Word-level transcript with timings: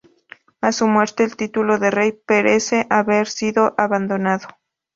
A 0.61 0.71
su 0.71 0.87
muerte, 0.87 1.23
el 1.23 1.35
título 1.35 1.77
de 1.77 1.91
rey 1.91 2.11
parece 2.13 2.87
haber 2.89 3.27
sido 3.27 3.75
abandonado. 3.77 4.47